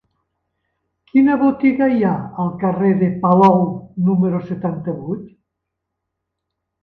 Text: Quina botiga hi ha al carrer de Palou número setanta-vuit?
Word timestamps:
Quina 1.09 1.33
botiga 1.41 1.89
hi 1.95 1.99
ha 2.07 2.13
al 2.43 2.47
carrer 2.63 2.89
de 3.01 3.09
Palou 3.25 3.61
número 4.07 4.41
setanta-vuit? 4.49 5.29